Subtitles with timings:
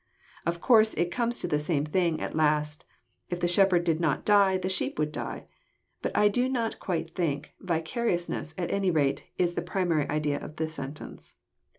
[0.47, 2.85] Of course it comes to the same thing at last:
[3.29, 5.45] if the Shepherd did not die, the sheep would die.
[6.01, 10.39] But I do not quite think" vicarious ness," at any rate, is the primary idea
[10.43, 11.35] of the sentence.